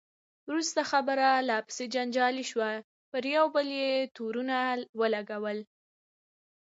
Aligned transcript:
وروسته 0.49 0.81
خبره 0.91 1.27
لا 1.49 1.57
پسې 1.67 1.85
جنجالي 1.95 2.45
شوه، 2.51 2.71
پر 3.11 3.23
یو 3.35 3.45
بل 3.55 3.67
یې 3.81 3.93
تورونه 4.15 4.57
ولګول. 4.99 5.59